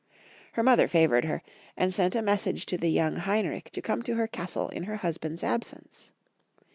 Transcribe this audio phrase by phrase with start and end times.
[0.53, 1.43] Her mother favored her,
[1.77, 4.85] and sent a message to the young Hein rich to come to her castle in
[4.85, 6.09] her husband's absence.